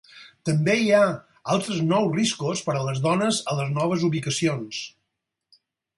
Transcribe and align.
També 0.49 0.73
hi 0.83 0.87
ha 0.99 1.01
altres 1.57 1.83
nous 1.91 2.09
riscos 2.17 2.63
per 2.69 2.77
a 2.79 2.81
les 2.89 3.03
dones 3.05 3.43
a 3.53 3.59
les 3.61 3.69
noves 3.79 4.07
ubicacions. 4.09 4.85